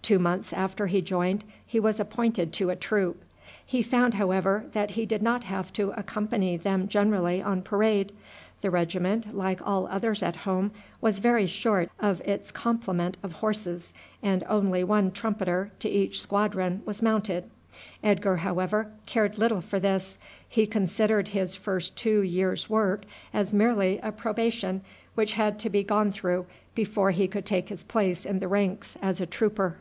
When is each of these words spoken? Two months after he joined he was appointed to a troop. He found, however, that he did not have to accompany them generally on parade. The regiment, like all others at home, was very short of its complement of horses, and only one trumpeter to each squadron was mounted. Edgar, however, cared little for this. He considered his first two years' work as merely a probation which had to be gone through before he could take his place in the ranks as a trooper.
Two 0.00 0.18
months 0.18 0.54
after 0.54 0.86
he 0.86 1.02
joined 1.02 1.44
he 1.66 1.78
was 1.78 2.00
appointed 2.00 2.50
to 2.54 2.70
a 2.70 2.76
troop. 2.76 3.22
He 3.66 3.82
found, 3.82 4.14
however, 4.14 4.64
that 4.72 4.92
he 4.92 5.04
did 5.04 5.20
not 5.22 5.44
have 5.44 5.70
to 5.74 5.90
accompany 5.90 6.56
them 6.56 6.88
generally 6.88 7.42
on 7.42 7.60
parade. 7.60 8.12
The 8.62 8.70
regiment, 8.70 9.36
like 9.36 9.60
all 9.62 9.86
others 9.86 10.22
at 10.22 10.34
home, 10.48 10.70
was 11.02 11.18
very 11.18 11.46
short 11.46 11.90
of 12.00 12.22
its 12.22 12.50
complement 12.50 13.18
of 13.22 13.32
horses, 13.32 13.92
and 14.22 14.42
only 14.48 14.82
one 14.82 15.10
trumpeter 15.10 15.72
to 15.80 15.90
each 15.90 16.22
squadron 16.22 16.80
was 16.86 17.02
mounted. 17.02 17.44
Edgar, 18.02 18.38
however, 18.38 18.90
cared 19.04 19.36
little 19.36 19.60
for 19.60 19.78
this. 19.78 20.16
He 20.48 20.66
considered 20.66 21.28
his 21.28 21.54
first 21.54 21.98
two 21.98 22.22
years' 22.22 22.70
work 22.70 23.02
as 23.34 23.52
merely 23.52 23.98
a 24.02 24.10
probation 24.10 24.80
which 25.14 25.34
had 25.34 25.58
to 25.58 25.68
be 25.68 25.82
gone 25.82 26.12
through 26.12 26.46
before 26.74 27.10
he 27.10 27.28
could 27.28 27.44
take 27.44 27.68
his 27.68 27.84
place 27.84 28.24
in 28.24 28.38
the 28.38 28.48
ranks 28.48 28.96
as 29.02 29.20
a 29.20 29.26
trooper. 29.26 29.76